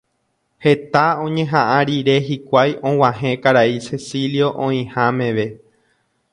[0.65, 5.47] Heta oñeha'ã rire hikuái og̃uahẽ karai Cecilio oĩha meve.